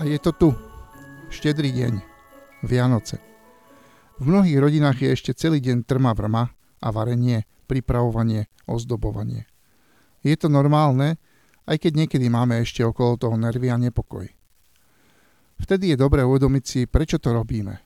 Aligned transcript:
A 0.00 0.08
je 0.08 0.16
to 0.16 0.32
tu. 0.32 0.48
Štedrý 1.28 1.76
deň. 1.76 2.00
Vianoce. 2.64 3.20
V 4.16 4.32
mnohých 4.32 4.56
rodinách 4.56 4.96
je 4.96 5.12
ešte 5.12 5.36
celý 5.36 5.60
deň 5.60 5.84
trma 5.84 6.16
vrma 6.16 6.56
a 6.80 6.88
varenie, 6.88 7.44
pripravovanie, 7.68 8.48
ozdobovanie. 8.64 9.44
Je 10.24 10.32
to 10.40 10.48
normálne, 10.48 11.20
aj 11.68 11.84
keď 11.84 11.92
niekedy 12.00 12.32
máme 12.32 12.64
ešte 12.64 12.80
okolo 12.80 13.20
toho 13.20 13.36
nervy 13.36 13.68
a 13.68 13.76
nepokoj. 13.76 14.24
Vtedy 15.60 15.92
je 15.92 16.00
dobré 16.00 16.24
uvedomiť 16.24 16.64
si, 16.64 16.80
prečo 16.88 17.20
to 17.20 17.36
robíme. 17.36 17.76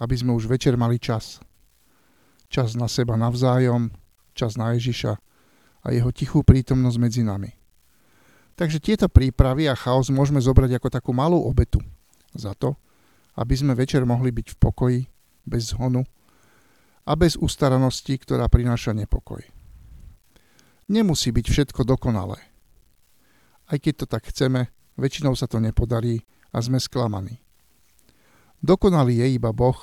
Aby 0.00 0.16
sme 0.16 0.32
už 0.32 0.48
večer 0.48 0.80
mali 0.80 0.96
čas. 0.96 1.44
Čas 2.48 2.72
na 2.72 2.88
seba 2.88 3.20
navzájom, 3.20 3.92
čas 4.32 4.56
na 4.56 4.72
Ježiša 4.72 5.12
a 5.84 5.86
jeho 5.92 6.08
tichú 6.08 6.40
prítomnosť 6.40 6.96
medzi 6.96 7.20
nami. 7.20 7.65
Takže 8.56 8.80
tieto 8.80 9.06
prípravy 9.12 9.68
a 9.68 9.76
chaos 9.76 10.08
môžeme 10.08 10.40
zobrať 10.40 10.80
ako 10.80 10.88
takú 10.88 11.10
malú 11.12 11.44
obetu 11.44 11.78
za 12.32 12.56
to, 12.56 12.72
aby 13.36 13.52
sme 13.52 13.76
večer 13.76 14.08
mohli 14.08 14.32
byť 14.32 14.56
v 14.56 14.56
pokoji, 14.56 15.00
bez 15.44 15.76
zhonu 15.76 16.02
a 17.06 17.12
bez 17.14 17.36
ustaranosti, 17.36 18.16
ktorá 18.16 18.48
prináša 18.48 18.96
nepokoj. 18.96 19.44
Nemusí 20.88 21.30
byť 21.30 21.46
všetko 21.46 21.84
dokonalé. 21.84 22.40
Aj 23.68 23.76
keď 23.76 23.94
to 24.02 24.06
tak 24.08 24.26
chceme, 24.32 24.72
väčšinou 24.96 25.36
sa 25.36 25.46
to 25.46 25.60
nepodarí 25.60 26.24
a 26.50 26.58
sme 26.64 26.80
sklamaní. 26.80 27.44
Dokonalý 28.64 29.20
je 29.20 29.36
iba 29.36 29.52
Boh 29.52 29.78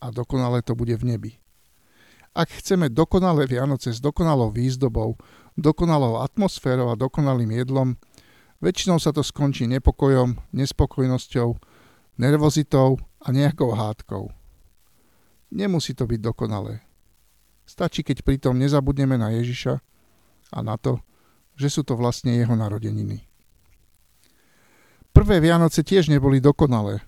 a 0.00 0.08
dokonale 0.08 0.64
to 0.64 0.72
bude 0.72 0.96
v 0.96 1.04
nebi. 1.04 1.32
Ak 2.36 2.52
chceme 2.52 2.92
dokonalé 2.92 3.48
Vianoce 3.48 3.92
s 3.92 4.00
dokonalou 4.00 4.52
výzdobou, 4.52 5.16
dokonalou 5.56 6.20
atmosférou 6.20 6.92
a 6.92 7.00
dokonalým 7.00 7.50
jedlom, 7.56 7.96
väčšinou 8.60 9.00
sa 9.00 9.10
to 9.12 9.24
skončí 9.24 9.64
nepokojom, 9.68 10.36
nespokojnosťou, 10.52 11.56
nervozitou 12.20 13.00
a 13.24 13.28
nejakou 13.32 13.72
hádkou. 13.72 14.32
Nemusí 15.52 15.96
to 15.96 16.04
byť 16.04 16.20
dokonalé. 16.20 16.84
Stačí, 17.66 18.06
keď 18.06 18.22
pritom 18.22 18.54
nezabudneme 18.54 19.18
na 19.18 19.34
Ježiša 19.34 19.74
a 20.54 20.58
na 20.62 20.78
to, 20.78 21.02
že 21.58 21.72
sú 21.72 21.82
to 21.82 21.98
vlastne 21.98 22.36
jeho 22.36 22.54
narodeniny. 22.54 23.26
Prvé 25.10 25.40
Vianoce 25.40 25.80
tiež 25.80 26.12
neboli 26.12 26.44
dokonalé. 26.44 27.00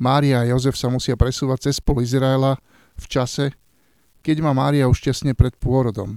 Mária 0.00 0.44
a 0.44 0.48
Jozef 0.48 0.76
sa 0.76 0.88
musia 0.88 1.16
presúvať 1.16 1.68
cez 1.68 1.76
pol 1.80 2.00
Izraela 2.00 2.56
v 2.96 3.06
čase, 3.08 3.52
keď 4.24 4.40
má 4.40 4.56
Mária 4.56 4.88
už 4.88 5.04
tesne 5.04 5.36
pred 5.36 5.52
pôrodom. 5.56 6.16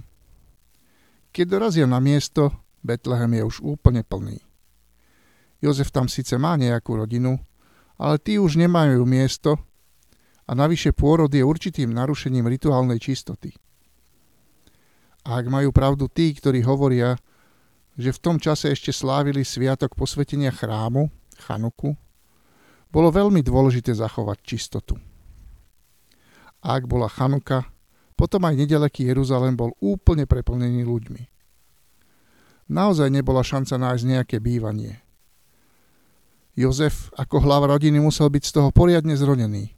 Keď 1.30 1.46
dorazia 1.46 1.86
na 1.86 2.02
miesto, 2.02 2.50
Betlehem 2.82 3.30
je 3.38 3.42
už 3.46 3.56
úplne 3.62 4.02
plný. 4.02 4.42
Jozef 5.60 5.92
tam 5.92 6.08
síce 6.08 6.34
má 6.40 6.56
nejakú 6.56 6.96
rodinu, 6.96 7.38
ale 8.00 8.16
tí 8.16 8.40
už 8.40 8.56
nemajú 8.56 9.04
miesto 9.04 9.60
a 10.48 10.56
navyše 10.56 10.96
pôrod 10.96 11.28
je 11.28 11.44
určitým 11.44 11.92
narušením 11.92 12.48
rituálnej 12.48 12.98
čistoty. 12.98 13.52
A 15.28 15.38
ak 15.38 15.46
majú 15.52 15.68
pravdu 15.70 16.08
tí, 16.08 16.32
ktorí 16.32 16.64
hovoria, 16.64 17.20
že 18.00 18.16
v 18.16 18.22
tom 18.24 18.36
čase 18.40 18.72
ešte 18.72 18.90
slávili 18.90 19.44
sviatok 19.44 19.92
posvetenia 19.92 20.48
chrámu, 20.48 21.12
Chanuku, 21.44 21.92
bolo 22.88 23.08
veľmi 23.12 23.44
dôležité 23.44 23.92
zachovať 23.92 24.38
čistotu. 24.42 24.96
A 26.64 26.80
ak 26.80 26.88
bola 26.88 27.06
Chanuka, 27.06 27.68
potom 28.20 28.44
aj 28.44 28.52
nedaleký 28.52 29.08
Jeruzalém 29.08 29.56
bol 29.56 29.72
úplne 29.80 30.28
preplnený 30.28 30.84
ľuďmi. 30.84 31.22
Naozaj 32.68 33.08
nebola 33.08 33.40
šanca 33.40 33.80
nájsť 33.80 34.04
nejaké 34.04 34.36
bývanie. 34.44 35.00
Jozef 36.52 37.08
ako 37.16 37.40
hlava 37.40 37.72
rodiny 37.72 37.96
musel 37.96 38.28
byť 38.28 38.44
z 38.44 38.52
toho 38.52 38.68
poriadne 38.76 39.16
zronený. 39.16 39.72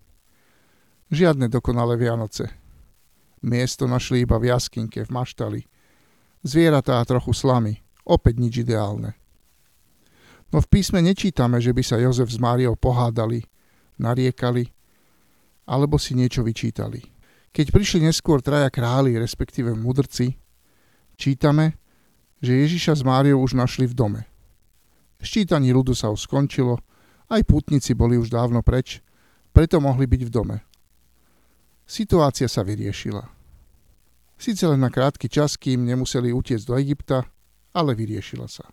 Žiadne 1.15 1.47
dokonalé 1.47 1.95
Vianoce. 1.95 2.51
Miesto 3.47 3.87
našli 3.87 4.27
iba 4.27 4.43
v 4.43 4.51
jaskinke, 4.51 5.07
v 5.07 5.11
maštali. 5.15 5.61
Zvieratá 6.43 6.99
a 6.99 7.07
trochu 7.07 7.31
slamy. 7.31 7.79
Opäť 8.03 8.43
nič 8.43 8.67
ideálne. 8.67 9.15
No 10.51 10.59
v 10.59 10.67
písme 10.67 10.99
nečítame, 10.99 11.63
že 11.63 11.71
by 11.71 11.83
sa 11.87 12.03
Jozef 12.03 12.27
s 12.27 12.43
Máriou 12.43 12.75
pohádali, 12.75 13.47
nariekali, 14.03 14.67
alebo 15.71 15.95
si 15.97 16.19
niečo 16.19 16.43
vyčítali. 16.43 17.12
Keď 17.53 17.69
prišli 17.69 18.09
neskôr 18.09 18.41
traja 18.41 18.73
králi, 18.73 19.13
respektíve 19.21 19.77
mudrci, 19.77 20.41
čítame, 21.21 21.77
že 22.41 22.65
Ježiša 22.65 22.97
s 22.97 23.03
Máriou 23.05 23.45
už 23.45 23.53
našli 23.53 23.85
v 23.85 23.93
dome. 23.93 24.21
Ščítaní 25.21 25.69
ľudu 25.71 25.93
sa 25.93 26.09
už 26.09 26.25
skončilo, 26.25 26.81
aj 27.29 27.45
pútnici 27.45 27.93
boli 27.93 28.17
už 28.17 28.33
dávno 28.33 28.65
preč, 28.65 29.05
preto 29.53 29.85
mohli 29.85 30.09
byť 30.09 30.23
v 30.27 30.31
dome. 30.33 30.57
Situácia 31.85 32.49
sa 32.49 32.65
vyriešila. 32.65 33.29
Sice 34.41 34.65
len 34.65 34.81
na 34.81 34.89
krátky 34.89 35.29
čas, 35.29 35.61
kým 35.61 35.85
nemuseli 35.85 36.33
utiecť 36.33 36.65
do 36.65 36.75
Egypta, 36.81 37.29
ale 37.77 37.93
vyriešila 37.93 38.49
sa. 38.49 38.65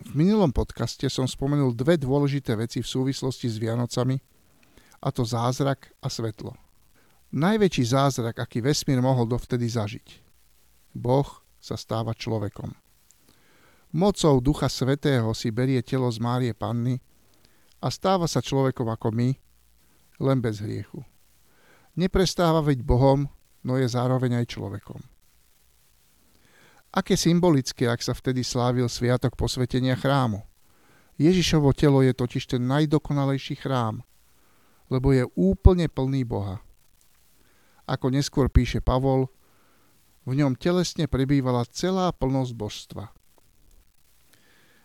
V 0.00 0.16
minulom 0.16 0.56
podcaste 0.56 1.04
som 1.12 1.28
spomenul 1.28 1.76
dve 1.76 2.00
dôležité 2.00 2.56
veci 2.56 2.80
v 2.80 2.88
súvislosti 2.88 3.44
s 3.44 3.60
Vianocami, 3.60 4.16
a 5.04 5.08
to 5.12 5.20
zázrak 5.20 5.92
a 6.00 6.08
svetlo. 6.08 6.69
Najväčší 7.30 7.94
zázrak, 7.94 8.42
aký 8.42 8.58
vesmír 8.58 8.98
mohol 8.98 9.22
dovtedy 9.30 9.70
zažiť. 9.70 10.18
Boh 10.98 11.30
sa 11.62 11.78
stáva 11.78 12.10
človekom. 12.10 12.74
Mocou 13.94 14.42
Ducha 14.42 14.66
Svetého 14.66 15.30
si 15.30 15.54
berie 15.54 15.78
telo 15.86 16.10
z 16.10 16.18
Márie 16.18 16.50
Panny 16.58 16.98
a 17.78 17.86
stáva 17.86 18.26
sa 18.26 18.42
človekom 18.42 18.90
ako 18.90 19.14
my, 19.14 19.30
len 20.18 20.38
bez 20.42 20.58
hriechu. 20.58 21.06
Neprestáva 21.94 22.66
veď 22.66 22.82
Bohom, 22.82 23.30
no 23.62 23.78
je 23.78 23.86
zároveň 23.86 24.42
aj 24.42 24.50
človekom. 24.50 24.98
Aké 26.90 27.14
symbolické, 27.14 27.86
ak 27.86 28.02
sa 28.02 28.10
vtedy 28.10 28.42
slávil 28.42 28.90
sviatok 28.90 29.38
posvetenia 29.38 29.94
chrámu. 29.94 30.42
Ježišovo 31.14 31.70
telo 31.78 32.02
je 32.02 32.10
totiž 32.10 32.58
ten 32.58 32.66
najdokonalejší 32.66 33.62
chrám, 33.62 34.02
lebo 34.90 35.14
je 35.14 35.22
úplne 35.38 35.86
plný 35.86 36.26
Boha 36.26 36.58
ako 37.90 38.14
neskôr 38.14 38.46
píše 38.46 38.78
Pavol, 38.78 39.26
v 40.22 40.38
ňom 40.38 40.54
telesne 40.54 41.10
prebývala 41.10 41.66
celá 41.66 42.14
plnosť 42.14 42.52
božstva. 42.54 43.04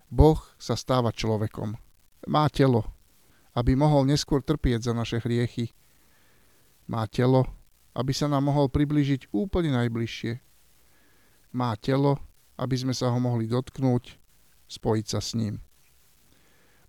Boh 0.09 0.41
sa 0.57 0.73
stáva 0.73 1.13
človekom. 1.13 1.77
Má 2.25 2.49
telo, 2.49 2.81
aby 3.53 3.77
mohol 3.77 4.09
neskôr 4.09 4.41
trpieť 4.41 4.89
za 4.89 4.93
naše 4.97 5.21
hriechy. 5.21 5.69
Má 6.89 7.05
telo, 7.05 7.45
aby 7.93 8.09
sa 8.09 8.25
nám 8.25 8.49
mohol 8.49 8.73
priblížiť 8.73 9.29
úplne 9.29 9.75
najbližšie. 9.77 10.41
Má 11.53 11.77
telo, 11.77 12.17
aby 12.57 12.75
sme 12.75 12.97
sa 12.97 13.13
ho 13.13 13.17
mohli 13.21 13.45
dotknúť, 13.45 14.17
spojiť 14.65 15.05
sa 15.05 15.19
s 15.21 15.37
ním. 15.37 15.61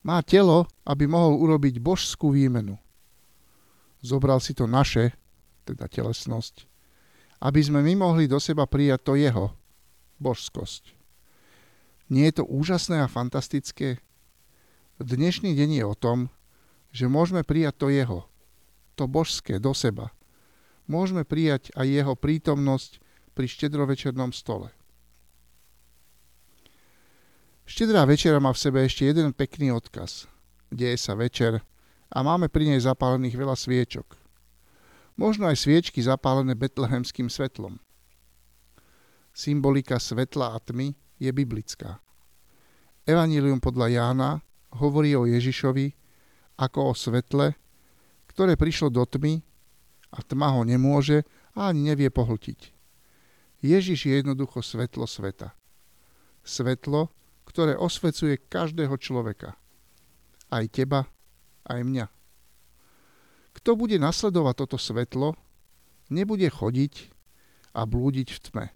Má 0.06 0.22
telo, 0.22 0.70
aby 0.86 1.10
mohol 1.10 1.36
urobiť 1.42 1.82
božskú 1.82 2.30
výmenu. 2.30 2.78
Zobral 4.00 4.38
si 4.38 4.54
to 4.54 4.70
naše, 4.70 5.18
teda 5.66 5.90
telesnosť, 5.90 6.70
aby 7.42 7.60
sme 7.60 7.82
my 7.82 7.98
mohli 7.98 8.30
do 8.30 8.38
seba 8.38 8.64
prijať 8.64 9.00
to 9.02 9.12
jeho, 9.18 9.46
božskosť. 10.22 10.94
Nie 12.06 12.30
je 12.30 12.40
to 12.40 12.44
úžasné 12.46 13.02
a 13.02 13.10
fantastické? 13.10 13.98
Dnešný 15.02 15.52
deň 15.52 15.70
je 15.82 15.84
o 15.84 15.98
tom, 15.98 16.18
že 16.94 17.10
môžeme 17.10 17.42
prijať 17.42 17.74
to 17.82 17.86
jeho, 17.90 18.20
to 18.94 19.04
božské 19.10 19.58
do 19.58 19.74
seba. 19.74 20.14
Môžeme 20.86 21.26
prijať 21.26 21.74
aj 21.74 21.86
jeho 21.90 22.14
prítomnosť 22.14 23.02
pri 23.34 23.46
štedrovečernom 23.50 24.30
stole. 24.30 24.70
Štedrá 27.66 28.06
večera 28.06 28.38
má 28.38 28.54
v 28.54 28.62
sebe 28.62 28.78
ešte 28.86 29.10
jeden 29.10 29.34
pekný 29.34 29.74
odkaz. 29.74 30.30
Deje 30.70 30.94
sa 30.94 31.18
večer 31.18 31.58
a 32.06 32.18
máme 32.22 32.46
pri 32.46 32.70
nej 32.70 32.80
zapálených 32.80 33.34
veľa 33.34 33.58
sviečok 33.58 34.25
možno 35.16 35.48
aj 35.48 35.64
sviečky 35.64 36.00
zapálené 36.04 36.52
betlehemským 36.52 37.32
svetlom. 37.32 37.80
Symbolika 39.36 40.00
svetla 40.00 40.56
a 40.56 40.58
tmy 40.60 40.96
je 41.20 41.28
biblická. 41.32 42.00
Evangelium 43.04 43.60
podľa 43.60 43.92
Jána 43.92 44.30
hovorí 44.76 45.12
o 45.16 45.28
Ježišovi 45.28 45.92
ako 46.56 46.92
o 46.92 46.92
svetle, 46.96 47.56
ktoré 48.32 48.56
prišlo 48.56 48.88
do 48.88 49.04
tmy 49.04 49.40
a 50.12 50.24
tma 50.24 50.56
ho 50.56 50.64
nemôže 50.64 51.24
a 51.56 51.72
ani 51.72 51.92
nevie 51.92 52.08
pohltiť. 52.08 52.72
Ježiš 53.64 54.08
je 54.08 54.14
jednoducho 54.20 54.60
svetlo 54.60 55.08
sveta. 55.08 55.56
Svetlo, 56.44 57.12
ktoré 57.48 57.76
osvecuje 57.76 58.36
každého 58.36 58.94
človeka. 59.00 59.56
Aj 60.52 60.64
teba, 60.68 61.08
aj 61.66 61.80
mňa. 61.82 62.15
Kto 63.66 63.74
bude 63.74 63.98
nasledovať 63.98 64.62
toto 64.62 64.78
svetlo, 64.78 65.34
nebude 66.06 66.46
chodiť 66.46 67.10
a 67.74 67.82
blúdiť 67.82 68.28
v 68.30 68.38
tme. 68.38 68.66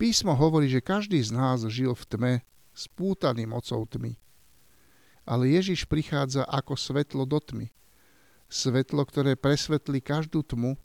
Písmo 0.00 0.32
hovorí, 0.32 0.72
že 0.72 0.80
každý 0.80 1.20
z 1.20 1.36
nás 1.36 1.60
žil 1.68 1.92
v 1.92 2.00
tme, 2.08 2.32
spútaný 2.72 3.44
mocou 3.44 3.84
tmy. 3.84 4.16
ale 5.28 5.52
Ježiš 5.52 5.84
prichádza 5.84 6.48
ako 6.48 6.80
svetlo 6.80 7.28
do 7.28 7.36
tmy. 7.36 7.68
Svetlo, 8.48 9.04
ktoré 9.04 9.36
presvetlí 9.36 10.00
každú 10.00 10.40
tmu 10.40 10.80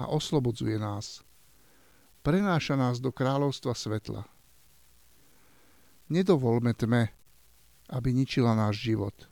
a 0.00 0.08
oslobodzuje 0.08 0.80
nás. 0.80 1.20
Prenáša 2.24 2.80
nás 2.80 3.04
do 3.04 3.12
kráľovstva 3.12 3.76
svetla. 3.76 4.24
Nedovolme 6.08 6.72
tme, 6.72 7.12
aby 7.92 8.16
ničila 8.16 8.56
náš 8.56 8.80
život. 8.80 9.28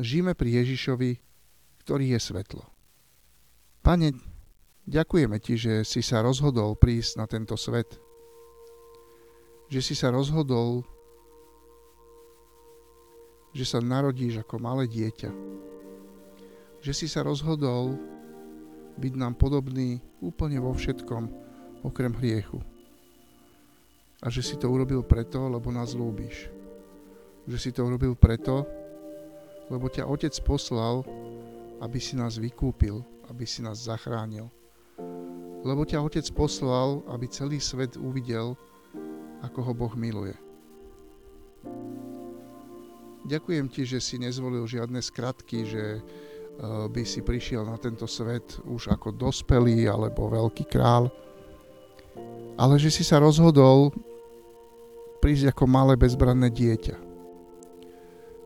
Žijeme 0.00 0.32
pri 0.32 0.64
Ježišovi, 0.64 1.25
ktorý 1.86 2.18
je 2.18 2.20
svetlo. 2.34 2.66
Pane, 3.86 4.10
ďakujeme 4.90 5.38
Ti, 5.38 5.54
že 5.54 5.74
si 5.86 6.02
sa 6.02 6.18
rozhodol 6.18 6.74
prísť 6.74 7.22
na 7.22 7.30
tento 7.30 7.54
svet. 7.54 7.94
Že 9.70 9.80
si 9.86 9.94
sa 9.94 10.10
rozhodol 10.10 10.82
že 13.56 13.64
sa 13.64 13.80
narodíš 13.80 14.44
ako 14.44 14.60
malé 14.60 14.84
dieťa. 14.84 15.32
Že 16.84 16.92
si 16.92 17.06
sa 17.08 17.24
rozhodol 17.24 17.96
byť 19.00 19.12
nám 19.16 19.32
podobný 19.40 20.04
úplne 20.20 20.60
vo 20.60 20.76
všetkom, 20.76 21.24
okrem 21.80 22.12
hriechu. 22.20 22.60
A 24.20 24.28
že 24.28 24.44
si 24.44 24.60
to 24.60 24.68
urobil 24.68 25.00
preto, 25.00 25.48
lebo 25.48 25.72
nás 25.72 25.96
ľúbiš. 25.96 26.52
Že 27.48 27.56
si 27.56 27.70
to 27.72 27.88
urobil 27.88 28.12
preto, 28.12 28.68
lebo 29.72 29.88
ťa 29.88 30.04
Otec 30.04 30.36
poslal, 30.44 31.00
aby 31.80 31.98
si 32.00 32.16
nás 32.16 32.40
vykúpil, 32.40 33.04
aby 33.28 33.44
si 33.44 33.60
nás 33.60 33.84
zachránil. 33.84 34.48
Lebo 35.66 35.82
ťa 35.82 36.00
Otec 36.00 36.26
poslal, 36.32 37.02
aby 37.10 37.26
celý 37.26 37.58
svet 37.58 37.98
uvidel, 37.98 38.54
ako 39.42 39.58
ho 39.66 39.72
Boh 39.74 39.94
miluje. 39.98 40.36
Ďakujem 43.26 43.66
ti, 43.66 43.82
že 43.82 43.98
si 43.98 44.22
nezvolil 44.22 44.62
žiadne 44.70 45.02
skratky, 45.02 45.66
že 45.66 45.84
eh, 45.98 46.02
by 46.86 47.02
si 47.02 47.26
prišiel 47.26 47.66
na 47.66 47.74
tento 47.74 48.06
svet 48.06 48.62
už 48.62 48.94
ako 48.94 49.10
dospelý 49.10 49.90
alebo 49.90 50.30
veľký 50.30 50.70
král, 50.70 51.10
ale 52.54 52.78
že 52.78 52.88
si 52.88 53.02
sa 53.02 53.18
rozhodol 53.18 53.90
prísť 55.18 55.50
ako 55.50 55.64
malé 55.66 55.98
bezbranné 55.98 56.54
dieťa. 56.54 56.96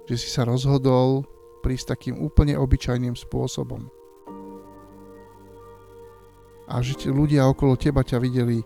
Že 0.08 0.16
si 0.16 0.28
sa 0.32 0.48
rozhodol 0.48 1.28
prísť 1.60 1.96
takým 1.96 2.16
úplne 2.18 2.56
obyčajným 2.56 3.14
spôsobom. 3.14 3.86
A 6.70 6.78
že 6.86 7.10
ľudia 7.10 7.50
okolo 7.50 7.74
teba 7.74 8.06
ťa 8.06 8.18
videli 8.22 8.62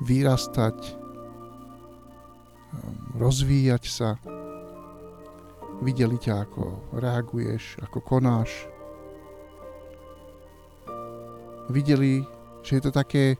vyrastať, 0.00 0.78
eh, 0.80 0.96
rozvíjať 3.18 3.84
sa, 3.90 4.16
videli 5.80 6.16
ťa, 6.20 6.34
ako 6.46 6.94
reaguješ, 7.00 7.80
ako 7.82 7.98
konáš. 8.04 8.52
Videli, 11.70 12.22
že 12.62 12.78
je 12.78 12.82
to 12.82 12.92
také 12.92 13.38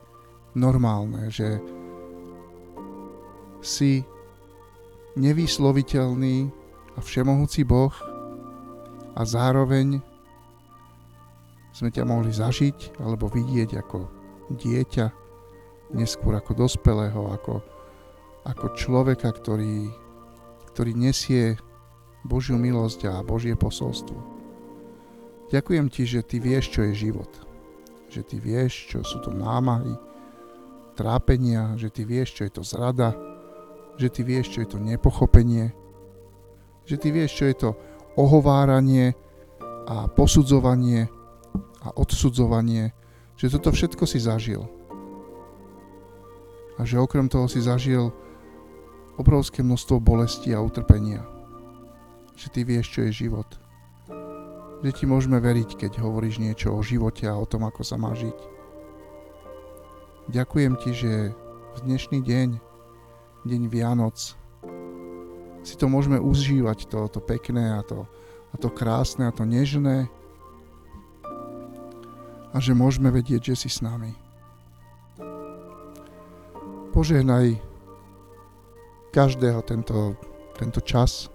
normálne, 0.57 1.31
že 1.31 1.61
si 3.61 4.03
nevysloviteľný 5.15 6.49
a 6.97 6.99
všemohúci 6.99 7.63
Boh 7.63 7.93
a 9.21 9.29
zároveň 9.29 10.01
sme 11.77 11.93
ťa 11.93 12.09
mohli 12.09 12.33
zažiť 12.33 12.97
alebo 13.05 13.29
vidieť 13.29 13.77
ako 13.77 14.09
dieťa, 14.57 15.07
neskôr 15.93 16.41
ako 16.41 16.57
dospelého, 16.57 17.29
ako, 17.29 17.61
ako 18.49 18.67
človeka, 18.81 19.29
ktorý, 19.29 19.93
ktorý 20.73 20.93
nesie 20.97 21.61
Božiu 22.25 22.57
milosť 22.57 23.13
a 23.13 23.21
Božie 23.21 23.53
posolstvo. 23.53 24.17
Ďakujem 25.53 25.87
ti, 25.93 26.09
že 26.09 26.25
ty 26.25 26.41
vieš, 26.41 26.73
čo 26.73 26.89
je 26.89 26.97
život. 26.97 27.29
Že 28.09 28.23
ty 28.25 28.37
vieš, 28.41 28.89
čo 28.89 29.05
sú 29.05 29.21
to 29.21 29.37
námahy, 29.37 29.95
trápenia, 30.97 31.77
že 31.77 31.93
ty 31.93 32.09
vieš, 32.09 32.41
čo 32.41 32.43
je 32.49 32.53
to 32.57 32.63
zrada, 32.65 33.13
že 34.01 34.09
ty 34.09 34.25
vieš, 34.25 34.57
čo 34.57 34.65
je 34.65 34.69
to 34.75 34.79
nepochopenie, 34.81 35.77
že 36.89 36.97
ty 36.97 37.13
vieš, 37.13 37.37
čo 37.37 37.45
je 37.47 37.57
to 37.57 37.71
ohováranie 38.15 39.15
a 39.87 40.07
posudzovanie 40.11 41.11
a 41.83 41.89
odsudzovanie, 41.95 42.95
že 43.35 43.51
toto 43.51 43.75
všetko 43.75 44.05
si 44.07 44.19
zažil. 44.23 44.67
A 46.79 46.87
že 46.87 46.97
okrem 46.97 47.29
toho 47.29 47.51
si 47.51 47.61
zažil 47.61 48.15
obrovské 49.21 49.61
množstvo 49.61 50.01
bolesti 50.01 50.57
a 50.57 50.65
utrpenia 50.65 51.41
že 52.41 52.49
ty 52.49 52.65
vieš, 52.65 52.97
čo 52.97 53.05
je 53.05 53.29
život. 53.29 53.45
Že 54.81 54.91
ti 54.97 55.05
môžeme 55.05 55.37
veriť, 55.37 55.77
keď 55.77 56.01
hovoríš 56.01 56.41
niečo 56.41 56.73
o 56.73 56.81
živote 56.81 57.29
a 57.29 57.37
o 57.37 57.45
tom, 57.45 57.69
ako 57.69 57.85
sa 57.85 58.01
má 58.01 58.17
žiť. 58.17 58.39
Ďakujem 60.33 60.73
ti, 60.81 60.91
že 60.97 61.13
v 61.77 61.79
dnešný 61.85 62.25
deň, 62.25 62.49
deň 63.45 63.63
Vianoc, 63.69 64.40
si 65.61 65.75
to 65.77 65.87
môžeme 65.87 66.17
užívať, 66.17 66.89
to, 66.89 67.09
to 67.09 67.21
pekné 67.21 67.77
a 67.77 67.85
to, 67.85 68.09
a 68.51 68.57
to 68.57 68.69
krásne 68.73 69.29
a 69.29 69.35
to 69.35 69.45
nežné 69.45 70.09
a 72.51 72.57
že 72.59 72.75
môžeme 72.75 73.15
vedieť, 73.15 73.55
že 73.55 73.67
si 73.67 73.69
s 73.71 73.79
nami. 73.79 74.11
Požehnaj 76.91 77.63
každého 79.15 79.63
tento, 79.63 80.19
tento 80.59 80.83
čas, 80.83 81.31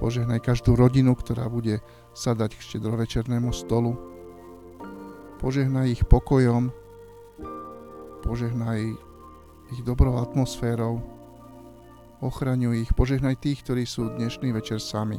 Požehnaj 0.00 0.40
každú 0.40 0.80
rodinu, 0.80 1.12
ktorá 1.12 1.44
bude 1.52 1.84
sadať 2.16 2.56
k 2.56 2.64
štedrovečernému 2.72 3.52
stolu. 3.52 4.00
Požehnaj 5.44 5.92
ich 5.92 6.02
pokojom, 6.08 6.72
požehnaj 8.24 8.96
ich 9.76 9.80
dobrou 9.84 10.16
atmosférou, 10.16 11.04
ochraňuj 12.20 12.84
ich, 12.84 12.90
požehnaj 12.92 13.40
tých, 13.40 13.64
ktorí 13.64 13.88
sú 13.88 14.12
dnešný 14.12 14.52
večer 14.52 14.80
sami, 14.80 15.16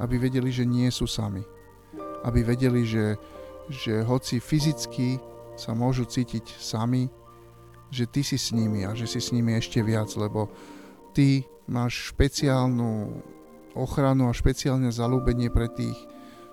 aby 0.00 0.20
vedeli, 0.20 0.52
že 0.52 0.68
nie 0.68 0.88
sú 0.92 1.08
sami, 1.08 1.40
aby 2.24 2.44
vedeli, 2.44 2.84
že, 2.84 3.16
že 3.72 4.04
hoci 4.04 4.40
fyzicky 4.40 5.16
sa 5.56 5.72
môžu 5.72 6.04
cítiť 6.04 6.60
sami, 6.60 7.08
že 7.90 8.06
ty 8.06 8.22
si 8.22 8.36
s 8.36 8.52
nimi 8.52 8.84
a 8.86 8.94
že 8.94 9.08
si 9.08 9.20
s 9.20 9.32
nimi 9.32 9.56
ešte 9.56 9.82
viac, 9.82 10.08
lebo 10.14 10.48
ty 11.16 11.44
máš 11.66 12.14
špeciálnu 12.14 12.90
ochranu 13.74 14.30
a 14.30 14.36
špeciálne 14.36 14.92
zalúbenie 14.92 15.48
pre 15.50 15.68
tých, 15.72 15.96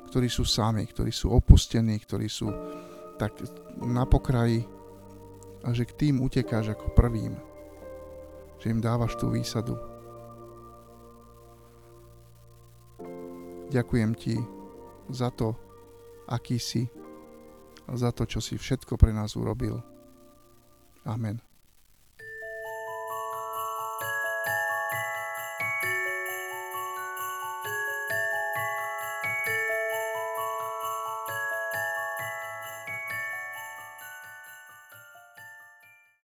ktorí 0.10 0.32
sú 0.32 0.48
sami, 0.48 0.88
ktorí 0.88 1.12
sú 1.12 1.34
opustení, 1.36 2.00
ktorí 2.00 2.32
sú 2.32 2.50
tak 3.20 3.36
na 3.84 4.06
pokraji 4.08 4.64
a 5.66 5.74
že 5.74 5.84
k 5.84 6.08
tým 6.08 6.24
utekáš 6.24 6.74
ako 6.74 6.94
prvým. 6.94 7.36
Že 8.58 8.78
im 8.78 8.80
dávaš 8.82 9.14
tú 9.18 9.30
výsadu. 9.30 9.78
Ďakujem 13.68 14.12
ti 14.16 14.40
za 15.12 15.28
to, 15.30 15.54
aký 16.28 16.58
si 16.58 16.88
za 17.96 18.12
to, 18.12 18.28
čo 18.28 18.44
si 18.44 18.60
všetko 18.60 19.00
pre 19.00 19.16
nás 19.16 19.40
urobil. 19.40 19.80
Amen. 21.08 21.40